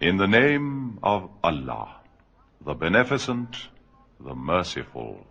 [0.00, 1.96] In the name of Allah,
[2.64, 3.66] the Beneficent,
[4.20, 5.26] the Merciful.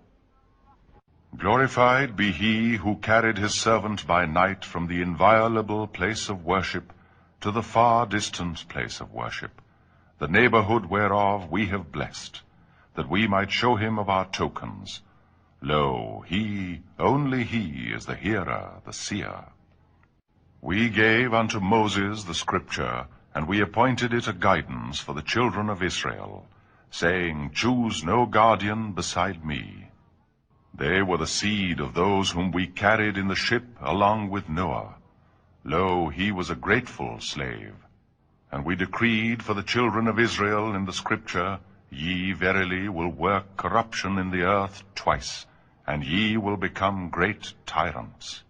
[1.38, 6.92] Glorified be He who carried His servant by night from the inviolable place of worship
[7.40, 9.62] to the far distant place of worship,
[10.20, 12.42] the neighborhood whereof we have blessed,
[12.96, 15.02] that we might show Him of our tokens.
[15.62, 17.94] Lo, He, only He,
[17.94, 19.46] is the Hearer, the Seer.
[20.60, 23.08] We gave unto Moses the Scripture,
[23.34, 26.46] and we appointed it a guidance for the children of Israel,
[26.90, 29.90] saying, Choose no guardian beside me.
[30.74, 34.96] They were the seed of those whom we carried in the ship along with Noah.
[35.64, 37.76] Lo, he was a grateful slave.
[38.52, 43.58] And we decreed for the children of Israel in the scripture, Ye verily will work
[43.58, 45.46] corruption in the earth twice,
[45.86, 48.44] and ye will become great tyrants.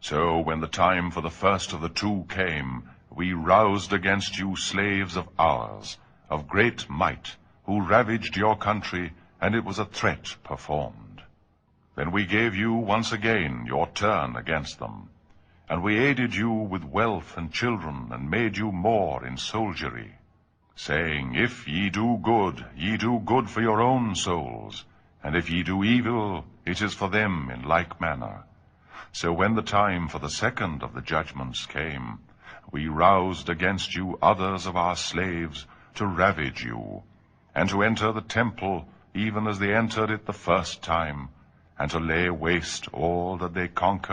[0.00, 4.42] So when the time for the first of the two came, we against
[6.54, 7.28] great might
[7.68, 8.02] who ر
[8.60, 9.80] countries
[14.36, 14.82] against
[17.52, 20.08] children made you more انجریگ
[21.92, 22.50] do go
[23.00, 24.84] do good for you rose
[25.22, 28.36] and you do ill is for them in like manner
[29.12, 31.56] so when the time for the second of the judgment
[32.72, 34.56] we rouse against you other
[38.12, 40.12] the ٹرنٹر
[40.34, 40.90] first
[42.42, 44.04] wasting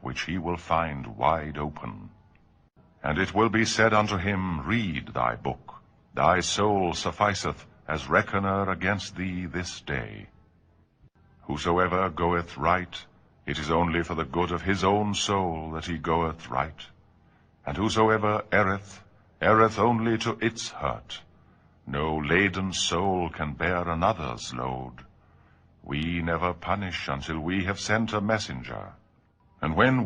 [0.06, 1.90] which will find wide open
[3.06, 3.34] جرڈ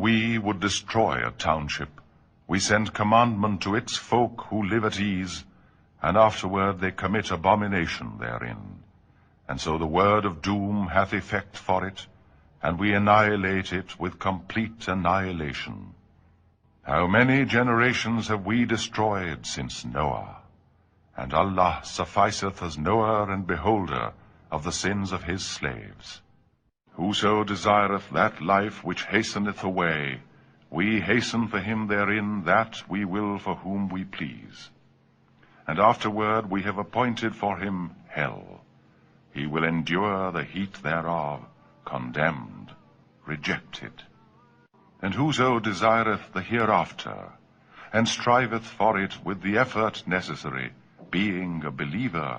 [0.00, 0.52] وی وا
[1.38, 2.07] township
[2.48, 5.44] We send commandment to its folk who live at ease,
[6.00, 8.82] and afterward they commit abomination therein.
[9.46, 12.06] And so the word of doom hath effect for it,
[12.62, 15.92] and we annihilate it with complete annihilation.
[16.84, 20.38] How many generations have we destroyed since Noah?
[21.18, 24.12] And Allah sufficeth as knower and beholder
[24.50, 26.22] of the sins of his slaves.
[26.92, 30.22] Whoso desireth that life which hasteneth away,
[30.72, 32.08] vision for her
[32.90, 34.68] will for whom we please
[35.68, 37.62] afterward for
[37.62, 38.38] hell
[39.34, 39.90] and
[41.86, 42.70] condemned
[43.28, 43.84] reject
[45.02, 45.30] and who
[45.72, 46.06] Zair
[46.68, 47.24] after
[47.92, 50.68] and strive with for it with effort necessary
[51.10, 52.38] being a believer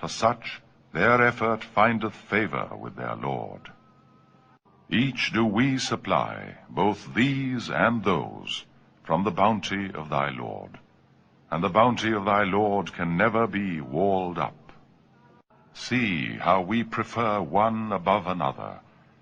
[0.00, 0.60] for such
[0.94, 2.04] درفرڈ
[2.28, 3.68] favour with their لاڈ
[4.92, 6.56] Each do we supply,
[6.68, 8.66] both these and those,
[9.02, 10.78] from the bounty of thy Lord.
[11.50, 14.70] And the bounty of thy Lord can never be walled up.
[15.72, 18.80] See how we prefer one above another,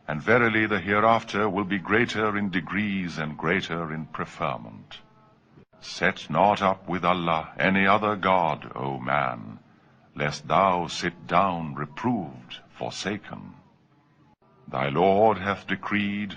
[0.08, 4.98] and verily the hereafter will be greater in degrees and greater in preferment.
[5.80, 9.60] Set not up with Allah any other God, O man,
[10.16, 13.54] lest thou sit down reproved, forsaken.
[14.72, 16.30] Through mercy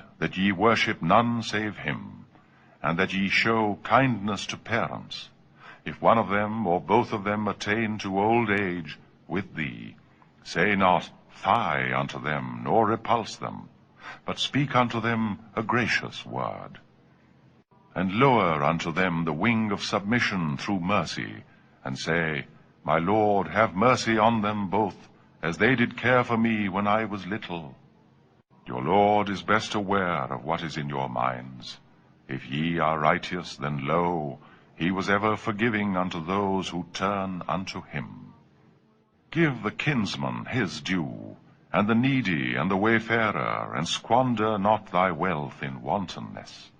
[24.18, 25.07] on them both
[26.31, 27.38] me one I was ل
[28.65, 31.80] Your Lord is best aware of what is in your minds.
[32.30, 34.39] If ye are righteous, then lo,
[34.75, 38.33] he was ever forgiving unto those who turn unto him.
[39.31, 41.36] Give the kinsman his due,
[41.74, 46.71] and the needy, and the wayfarer, and squander not thy wealth in wantonness.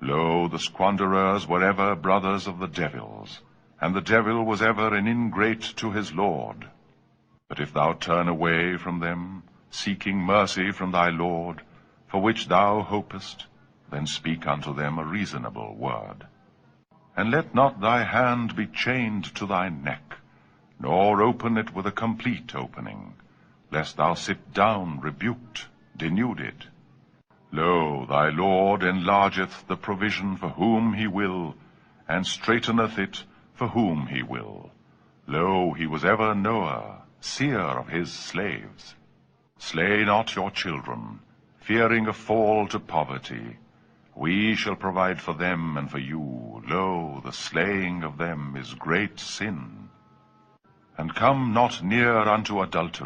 [0.00, 3.40] Lo, the squanderers were ever brothers of the devils,
[3.80, 6.68] and the devil was ever an ingrate to his Lord.
[7.48, 9.44] But if thou turn away from them,
[9.76, 11.60] seeking mercy from thy load
[12.10, 12.70] for which the
[12.92, 14.44] ہوائی
[18.04, 20.14] hand be chained to thy neck
[24.16, 25.34] set down ریب
[25.94, 26.44] ڈینڈ
[27.52, 28.04] lo
[28.04, 31.50] the load and lot the provision for whom will
[32.08, 33.16] and اسٹریٹنٹ
[33.58, 34.68] for he will
[35.28, 39.05] lo he was ever knower of ہزار
[39.60, 41.04] children
[41.64, 43.44] fearing a fault poverty
[44.16, 51.82] we shall provide for them and for you lo داگ this great sin come not
[51.82, 52.26] near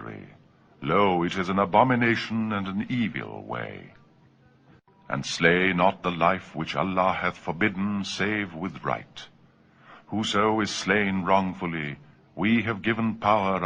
[12.37, 13.61] we have given power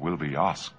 [0.00, 0.79] well be ask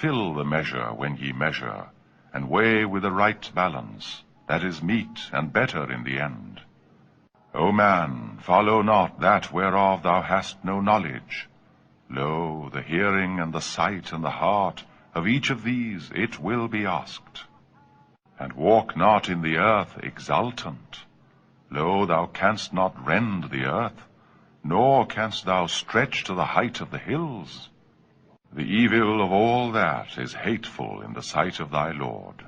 [0.00, 4.22] full the measure when he measure and weigh وا right balance
[4.48, 5.92] that and better
[8.44, 10.04] follow not
[10.04, 11.47] the Hess no knowledge
[12.10, 14.82] lo the hearing and that and the heart
[15.16, 17.38] reach of these it will be asked
[18.38, 20.30] and walk not انتھ ایگز
[21.70, 22.56] lo thou can
[22.72, 24.00] the earth
[24.64, 25.04] no
[25.04, 27.68] کیس thou stretch the his
[28.52, 30.36] the wait
[30.46, 32.42] heat full that of the Lord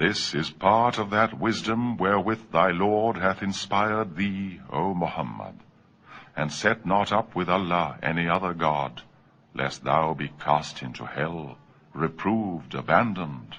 [0.00, 1.06] this is part of
[1.10, 4.58] wisdom Y لوار inspire thee
[4.68, 5.63] O Muhammad
[6.36, 9.02] and set not up with Allah any other God,
[9.54, 11.58] lest thou be cast into hell,
[11.92, 13.56] reproved, abandoned.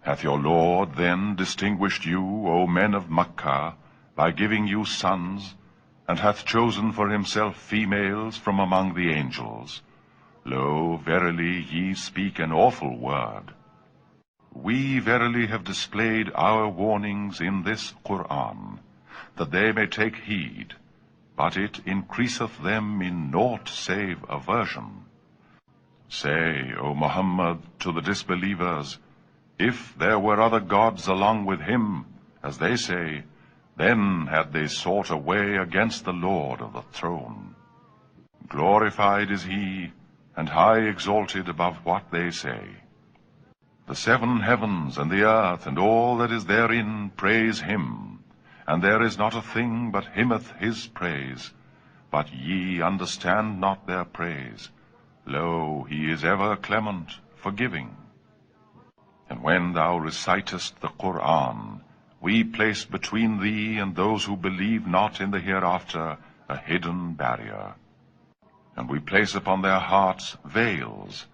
[0.02, 3.74] Hath your Lord then distinguished you, O men of Makkah,
[4.14, 5.54] by giving you sons,
[6.08, 9.82] and hath chosen for himself females from among the angels.
[10.44, 13.52] Lo, verily ye speak an awful word.
[14.52, 18.78] We verily have displayed our warnings in this Qur'an,
[19.36, 20.74] that they may take heed,
[21.38, 21.80] گزنگ
[22.64, 23.30] then
[29.98, 30.14] the
[35.26, 37.52] way against Lord of the throne
[38.54, 39.32] glorified
[41.86, 42.48] what they C
[43.88, 44.42] دیکھنٹ
[48.66, 50.06] thing but
[50.92, 51.52] freeze
[52.12, 53.90] but understand not
[54.36, 56.14] do he
[64.86, 66.14] not in after
[67.16, 67.70] barrier
[68.90, 68.98] we
[69.44, 70.22] پن دیا heart
[70.54, 71.24] veils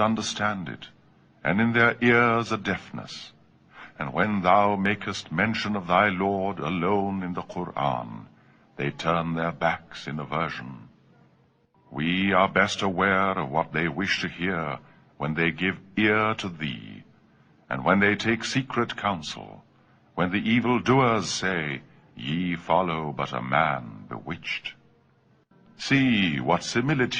[0.00, 0.68] understand
[1.44, 3.35] and Anas a
[3.98, 4.44] when
[4.44, 5.76] دیک mentioned
[11.92, 12.86] we are بیسٹر
[13.50, 14.74] what they where
[15.20, 15.70] when they گی
[18.24, 19.60] take secret
[20.16, 20.34] band
[25.78, 26.40] see
[26.40, 27.14] what سیملیٹ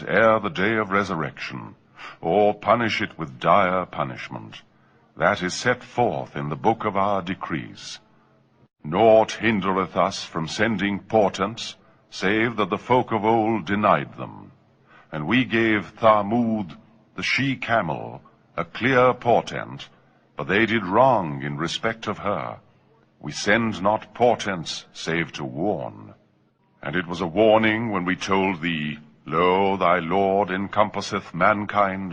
[0.54, 1.58] day of resurrection
[3.90, 4.56] punishment
[5.16, 7.98] book اب آ decrease
[8.84, 9.64] note hand
[10.30, 10.98] from sending
[20.94, 22.08] راگ respect
[23.82, 24.68] not portent
[24.94, 26.10] save ٹوڈ
[26.82, 27.90] it was a warning
[28.62, 28.94] the
[31.34, 32.12] main kind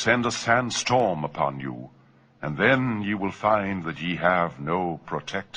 [0.00, 0.92] send سٹ
[0.92, 1.74] upon you
[2.42, 3.88] and then you will find
[4.60, 4.96] no
[4.96, 5.56] protect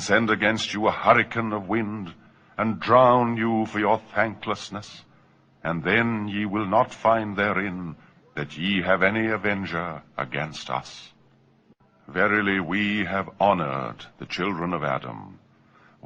[0.00, 0.94] send against York
[2.58, 4.52] drowned you یورکل
[10.16, 10.70] against
[12.08, 15.34] verily we've honoured the children ویڈم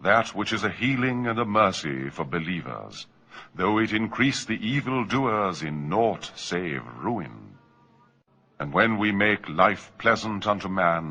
[0.05, 4.51] this a healing message for believers S
[5.63, 11.09] not save road when we make life pleasant one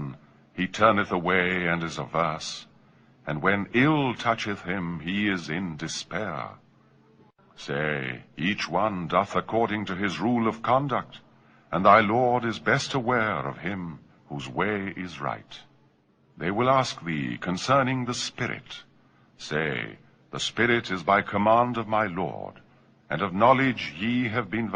[9.08, 11.18] dish according to his رولڈکٹ
[11.72, 15.56] and I love this best where of his way is right
[16.40, 18.74] the will asking the spirit
[19.40, 19.96] C
[20.34, 22.60] spirit is by command of my Lord
[23.10, 24.66] and knowledge you little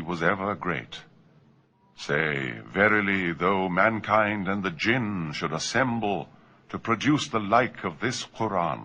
[0.06, 2.52] was ever greatly
[3.68, 4.48] mankind
[4.78, 6.35] جن should امبل
[6.68, 8.78] to produce the like this Quran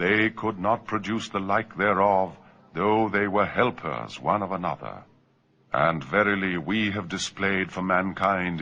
[0.00, 0.02] the
[0.36, 2.28] could not produce the like there of
[2.74, 7.64] those one اوڈ verily we have display
[7.76, 8.62] mankind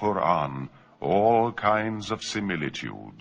[0.00, 3.21] Quran's of similitude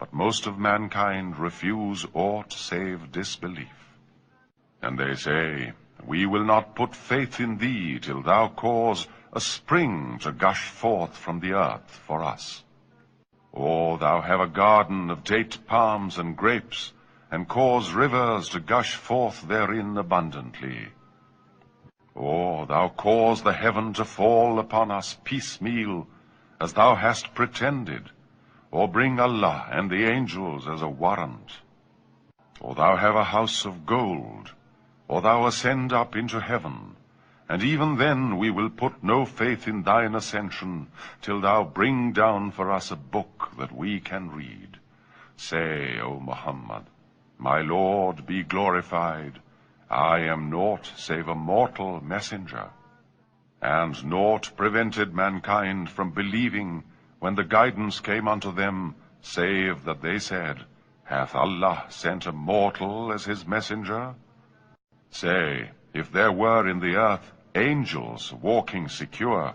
[0.00, 2.42] but most of mankind refuse O
[2.50, 5.58] save dish blue
[6.08, 12.20] we will not put faith in دیل the کوزرگ gush forth from the earth for
[12.20, 12.71] us
[13.54, 14.90] guard
[15.24, 16.92] date forms and grapes
[17.32, 18.38] Allah
[33.88, 34.48] gold
[35.08, 40.82] O thou and up and even then we will پو faith انا ascension
[41.20, 44.76] till thou bring down فارک we can read
[45.38, 46.90] C Muhammad
[47.40, 49.38] my load be glorified
[49.88, 52.80] I am not save a mortal messenger
[54.04, 55.04] mortal
[68.88, 69.48] secure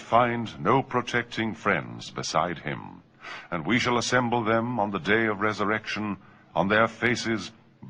[0.00, 6.14] find no protect friend hand we shall them on the day of resurrection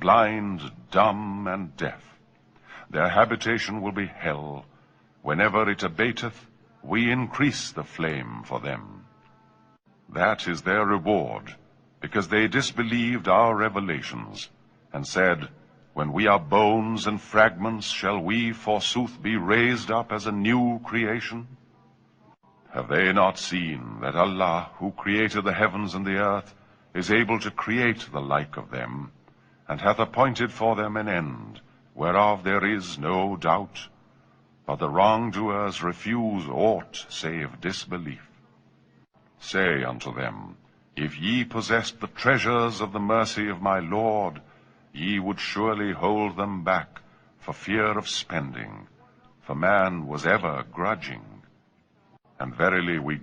[0.00, 0.61] blind
[0.92, 2.12] dumb and deaf
[2.92, 3.52] better
[6.85, 7.82] ways the
[7.82, 9.00] for them
[10.08, 11.50] this there reward
[12.02, 14.48] because they ڈسبیلیوشنس
[19.22, 20.44] be raised upon
[23.37, 24.04] seen
[24.04, 26.54] Allah درتھ
[26.94, 27.48] is able
[28.58, 29.04] of them
[29.68, 31.58] and upped for them an and
[31.96, 33.78] where of there is no doubt
[34.68, 36.44] rows refuse
[37.61, 38.22] dish blue
[39.40, 40.52] C on to them
[40.96, 44.38] if یوزرائی lord
[44.94, 46.28] you would surely ہو
[46.64, 46.98] back
[47.42, 48.85] for fear of spending
[49.46, 51.22] ف man was ever گراجنگ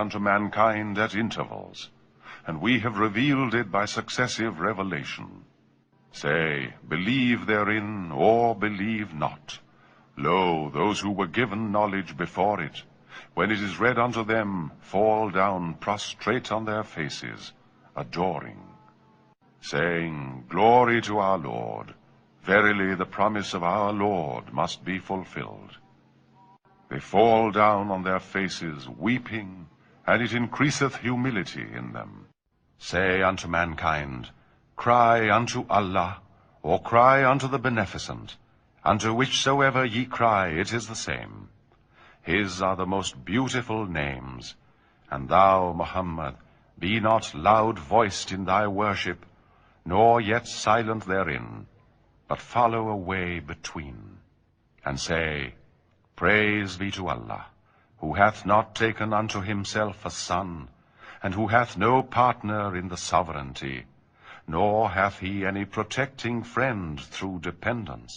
[20.52, 21.90] گلورڈ
[22.48, 23.54] verily the promise
[24.52, 25.22] must be found
[28.32, 28.62] face
[28.98, 29.28] weep
[30.90, 31.56] سیونڈنٹ
[40.94, 41.44] same
[42.28, 44.54] his are the most بےمس
[45.74, 46.34] محمد
[46.78, 49.24] be not loud voiced in there worship
[49.86, 51.08] know yet silent
[52.38, 54.16] follow a way between
[58.74, 60.64] ٹیکنف son
[61.22, 62.80] and who has no partner
[64.48, 64.86] no
[64.86, 66.26] head
[67.10, 68.16] through dependence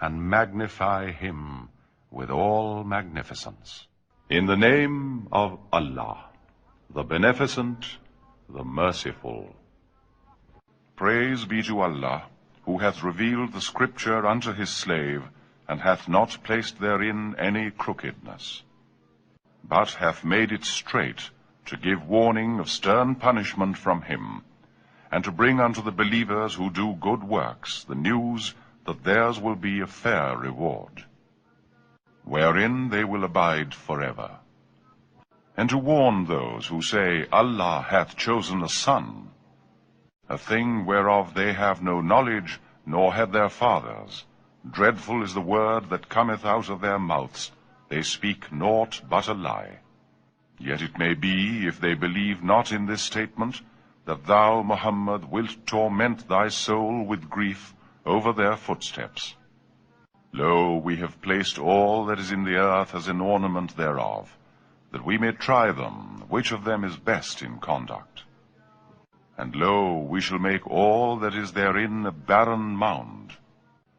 [0.00, 1.12] and magnify
[1.20, 3.86] ہیگنیفیسنس
[4.30, 5.42] int
[8.50, 9.10] مسل
[9.22, 9.50] پر
[12.68, 14.48] news there will be a
[32.24, 34.30] we are in they will abide for ever
[35.68, 38.68] to warn دلہ he
[38.68, 39.04] son
[40.30, 42.58] thing where of they have no knowledge
[42.86, 44.04] know had there father
[44.64, 45.38] dread فلتھ
[49.30, 51.36] lie yet it may be
[51.64, 53.54] if they believe not in this statement
[54.64, 57.72] Muhammad will to meant the cell with grief
[58.06, 59.34] over there foot steps
[63.06, 63.80] a ornament
[65.06, 65.96] we may try them
[66.30, 68.25] which of them is best induct
[69.38, 73.36] And lo, we shall make all that is therein a barren mound.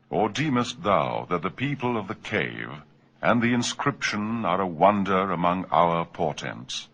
[0.10, 2.70] Or deemest thou that the people of the cave
[3.22, 6.88] and the inscription are a wonder among our portents?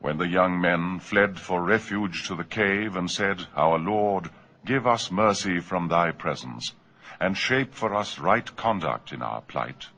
[0.00, 4.30] When the young men fled for refuge to the cave and said, Our Lord,
[4.64, 6.74] give us mercy from thy presence,
[7.20, 9.88] and shape for us right conduct in our plight.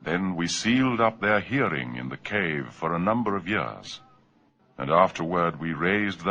[0.02, 4.00] Then we sealed up their hearing in the cave for a number of years.
[4.78, 6.26] Lord and ویزڈ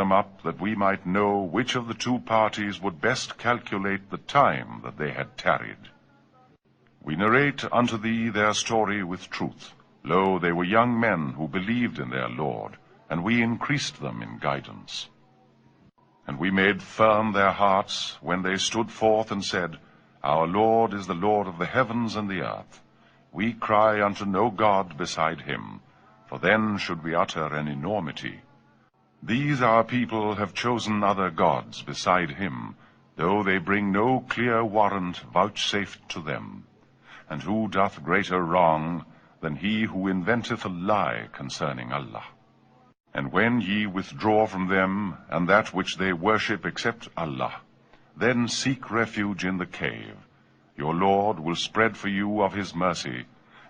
[18.44, 19.76] ویس to said
[20.22, 22.16] O Lord is the Lord of داوینز
[23.34, 25.56] we cry to no god beside her
[26.42, 28.30] then should be utter an نو مٹی
[29.22, 30.42] these are people
[31.04, 34.20] other god beside her
[34.28, 36.48] clear warrant safe to them
[37.28, 38.98] and who ڈرٹر wrong
[39.42, 39.96] دین ہیتھ
[44.14, 45.74] ڈر from them and that
[46.22, 47.56] worship except Allah
[48.20, 49.58] then seek refuge in
[50.98, 53.22] load will spread for you of his message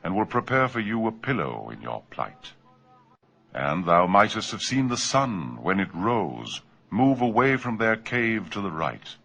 [0.05, 2.53] and will prepare for you a pillow in your plight.
[3.55, 8.51] And thou mightest have seen the sun, when it rose, move away from their cave
[8.51, 9.17] to the right,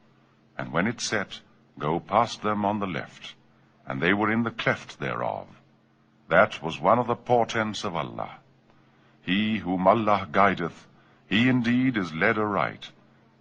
[0.58, 1.42] and when it set,
[1.78, 3.36] go past them on the left,
[3.86, 5.48] and they were in the cleft thereof.
[6.30, 8.38] That was one of the portents of Allah.
[9.22, 10.88] He whom Allah guideth,
[11.28, 12.92] he indeed is led aright,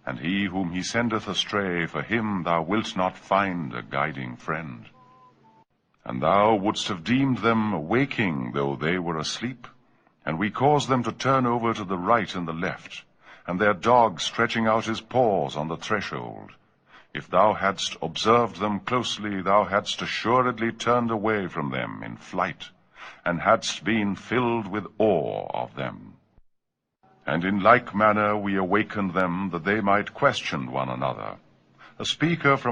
[0.05, 4.89] and he whom he sendeth astray, for him thou wilt not find a guiding friend.'
[6.07, 6.63] From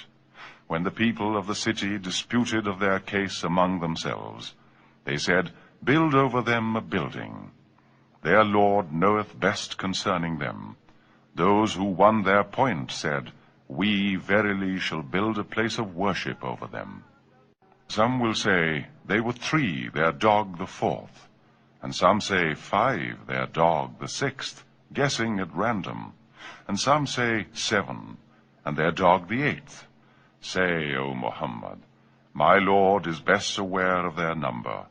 [0.69, 4.39] when the people of the city ڈسپیوٹرس among them cell
[5.05, 5.29] this
[5.81, 7.33] build over them building
[8.23, 10.71] they are lord know best concerning them
[12.51, 13.29] point set
[13.69, 14.15] we
[14.27, 16.45] verily shall build of worship
[17.89, 24.03] some will C three they are dog the fourth some say five they are dog
[24.91, 27.29] guessing it random some say
[27.53, 28.03] seven
[28.65, 29.69] they are dog the at
[30.41, 31.85] save Muhammad
[32.35, 34.09] my lord is best aware
[34.33, 34.81] number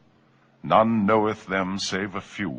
[0.64, 2.50] none know they few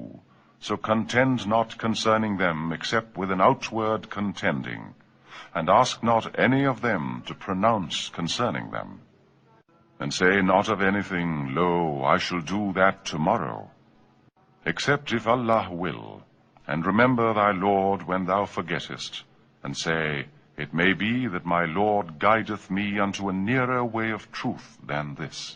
[0.60, 4.96] So contend not concerning them, except with an outward contending,
[5.54, 9.02] and ask not any of them to pronounce concerning them.
[10.00, 13.70] And say not of anything, Lo, I shall do that tomorrow,
[14.66, 16.24] except if Allah will,
[16.68, 19.24] and remember thy Lord when thou forgettest,
[19.63, 24.32] and say, It may be that my Lord guideth me unto a nearer way of
[24.32, 25.56] truth than this.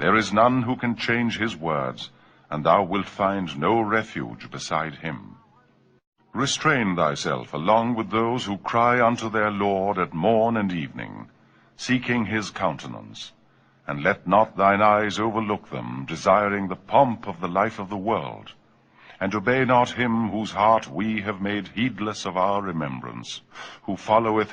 [0.00, 4.94] There is none ہین change his Y will find no refuge to decide
[9.98, 11.24] at morn and even
[11.78, 13.32] سیکنٹنس
[14.26, 16.90] not dies over look them ڈیزائروت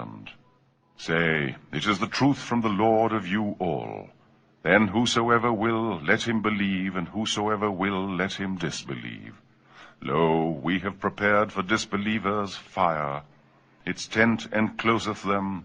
[1.00, 4.10] Say, it is the truth from the Lord of you all.
[4.64, 9.40] Then whosoever will, let him believe, and whosoever will, let him disbelieve.
[10.02, 13.22] Lo, we have prepared for disbelievers fire.
[13.86, 15.64] Its tent encloseth them.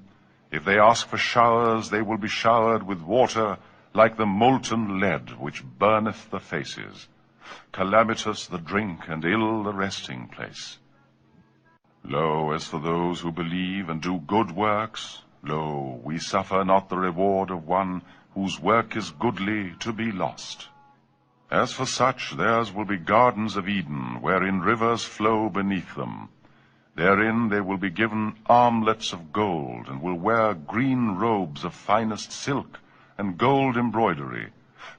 [0.52, 3.58] If they ask for showers, they will be showered with water,
[3.96, 7.08] like the molten lead which burneth the faces.
[7.72, 10.78] Calamitous the drink, and ill the resting place.
[12.06, 13.24] Lo as those
[15.44, 16.02] lo
[16.06, 19.08] we سفر armlets
[31.20, 31.58] robe
[31.86, 32.78] fine silk
[33.18, 34.34] and gold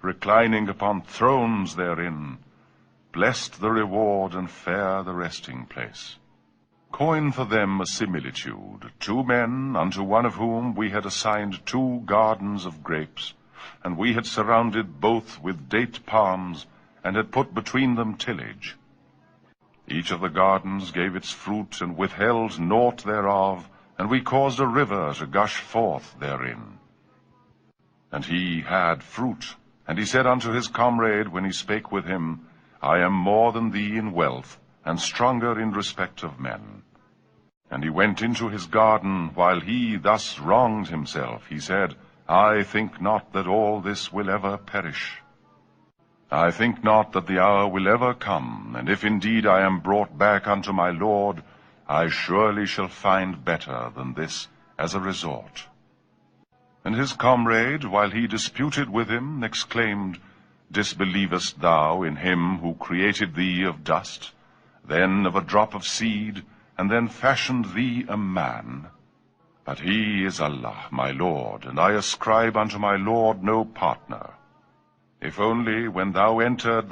[0.04, 1.46] reclining upon through
[1.76, 2.34] they are in
[3.14, 3.68] bliss the
[5.18, 6.23] resting place
[7.00, 7.88] سیملیٹ
[7.88, 8.84] سراڈیڈ
[19.86, 20.82] each of the gardens
[24.10, 26.02] we کس gush forth
[29.02, 29.44] fruit
[30.72, 32.34] comrade وینک Vim
[32.80, 34.63] I am more than wealth
[34.84, 41.52] and stronger respect men you went Anas garden while he this wrong help
[42.28, 43.48] I not دل
[44.66, 44.90] پیر
[49.22, 51.40] dead I am brought back to my lord
[51.86, 54.46] I surely shall find better than this
[54.78, 55.02] as a
[57.84, 60.16] while he dispute with held
[60.70, 63.36] dish believes thou انٹڈ
[63.36, 64.33] dust
[64.88, 66.38] drop of seed
[66.78, 68.80] and then fashion we a man
[70.40, 70.94] Allah
[73.74, 74.30] partner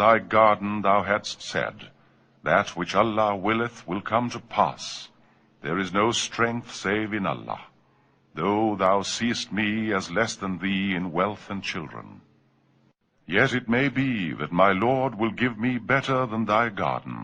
[0.83, 1.85] دارڈ set
[2.44, 5.11] دلہ well will come to fast
[5.62, 7.55] there is no strength save انہ
[8.35, 9.20] those
[9.20, 12.18] than wealth children
[13.29, 17.23] yes it may be with my lord will give me better than thy garden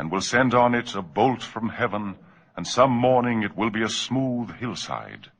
[0.00, 2.16] and will send on it a bolt from heaven,
[2.56, 5.30] and some morning it will be a smooth hillside.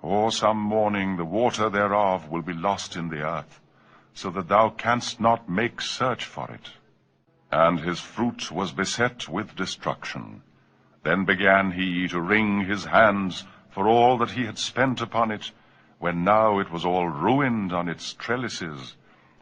[0.00, 3.60] Or some morning the water thereof will be lost in the earth,
[4.14, 6.70] so that thou canst not make search for it.
[7.50, 10.42] And his fruit was beset with destruction.
[11.02, 15.50] Then began he to wring his hands for all that he had spent upon it,
[15.98, 18.94] when now it was all ruined on its trellises,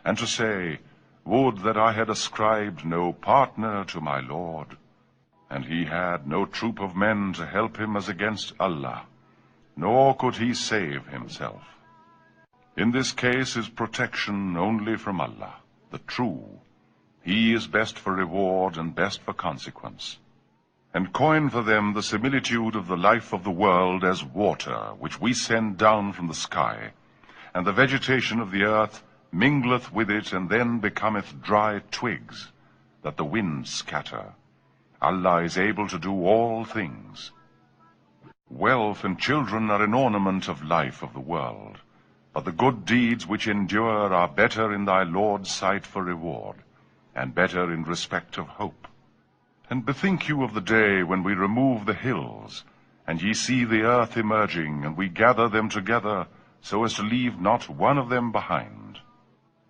[0.07, 0.79] and to say,
[1.27, 5.85] would درسکرائب no پارٹنرشنلی
[14.97, 15.59] from Allah
[15.93, 16.57] the true
[17.27, 20.19] he is best for reward and best for consequence
[20.95, 25.79] and for them the سیلوڈ of the life of داڈ as water which we send
[25.79, 26.89] down from the sky
[27.55, 29.14] and the vegetation of the earth
[29.43, 32.55] mingles with its and then become it dry twigs
[35.03, 35.87] Allah is able
[42.61, 46.57] good deed which اینڈرڈ sight Ford
[47.17, 47.91] and better
[50.31, 52.65] you of the day when remove the hills
[53.09, 54.85] and you see داجنگ
[57.03, 58.84] leave not one of them behind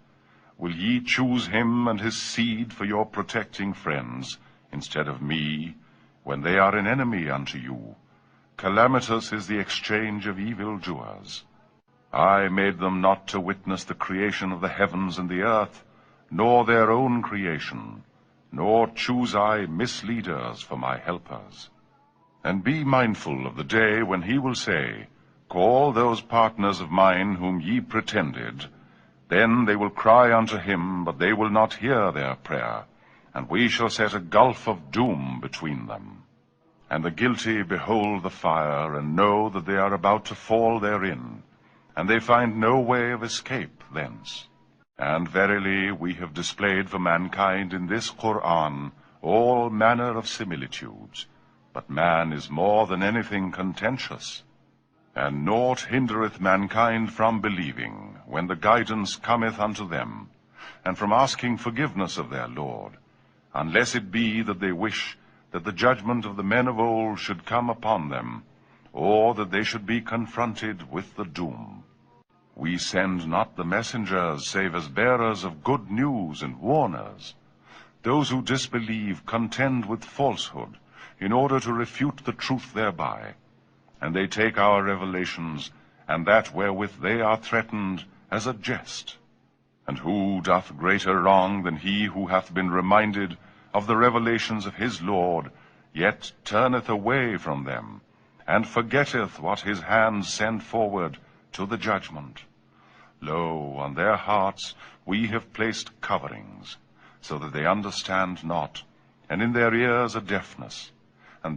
[0.61, 4.37] well you choose hand his seed for your protecting friends
[4.72, 4.81] in
[8.62, 9.35] no choose
[19.37, 21.68] I miss leader for my helpers
[22.44, 24.79] and be mindful of the day when he'll say
[26.31, 28.66] partners of mind whom had
[29.31, 33.42] then they will cry on term but they will not hear
[33.50, 36.21] we show set gulf of doom between them
[36.92, 37.63] guilty
[38.38, 39.51] find more
[40.81, 41.21] than
[41.97, 42.19] any
[53.73, 54.42] things
[55.17, 56.90] note hand with مین کا
[58.65, 59.21] guidance
[62.31, 62.96] there lord
[63.69, 64.44] less it be
[64.60, 65.17] wish
[65.54, 66.69] judgment of the meant
[67.17, 68.13] شام upon
[69.63, 70.65] شیفرنٹ
[75.69, 76.44] good news
[90.83, 93.35] greater wrong then head
[93.75, 95.08] ریولیشنسٹینڈ
[96.62, 96.88] not
[98.48, 99.85] Anders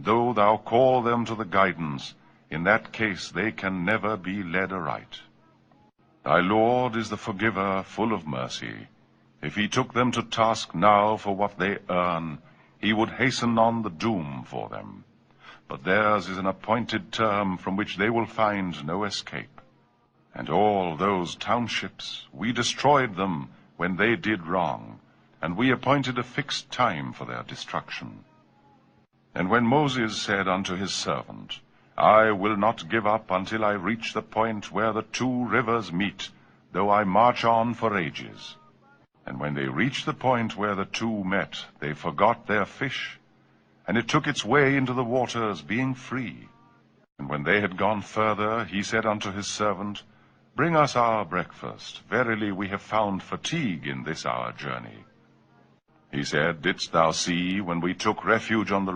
[0.06, 5.12] them to the guide case they can never be led right
[6.24, 8.74] the lord is the forgiver full of mercy
[9.54, 9.82] fix
[10.34, 11.42] time
[27.12, 28.08] for there destruction
[39.28, 40.84] see وینک reef on the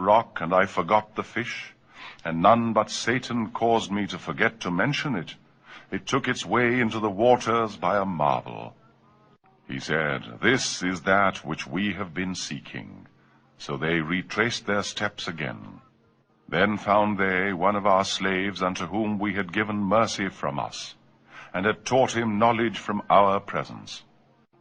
[0.00, 5.15] rock آئیٹ find none button get to mention
[7.03, 7.81] waters
[9.71, 13.07] He said, This is that which we have been seeking.
[13.57, 15.81] So they retraced their steps again.
[16.49, 20.97] Then found they one of our slaves unto whom we had given mercy from us,
[21.55, 24.03] and had taught him knowledge from our presence.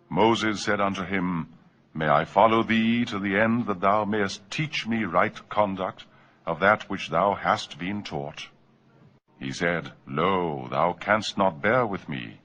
[0.10, 1.48] Moses said unto him,
[1.92, 6.06] May I follow thee to the end that thou mayest teach me right conduct
[6.46, 8.50] of that which thou hast been taught?
[9.40, 12.39] He said, Lo, thou canst not bear with me.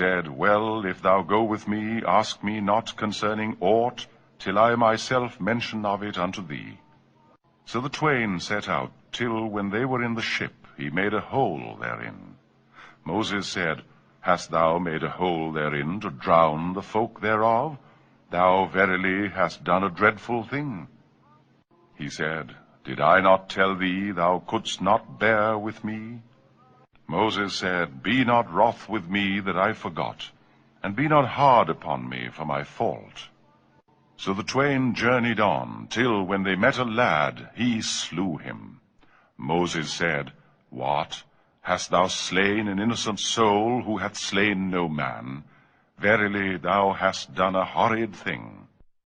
[0.00, 2.00] زیر well if thou go with me
[2.06, 4.00] ask me not concerning aught
[4.40, 6.38] tie myself mention of it
[6.48, 6.64] thee
[7.68, 10.90] so the twain set out till when they were شی
[10.90, 13.74] میرے whole where
[14.22, 17.76] Hast thou made a hole therein to drown the folk thereof?
[18.30, 20.86] Thou verily hast done a dreadful thing.
[21.96, 22.54] He said,
[22.84, 26.22] Did I not tell thee thou couldst not bear with me?
[27.08, 30.30] Moses said, Be not wroth with me that I forgot,
[30.84, 33.28] and be not hard upon me for my fault.
[34.16, 38.80] So the twain journeyed on, till when they met a lad, he slew him.
[39.36, 40.32] Moses said,
[40.70, 41.24] What?
[41.62, 45.44] Hast thou slain an innocent soul who hath slain no man?
[45.96, 48.61] Verily thou hast done a horrid thing.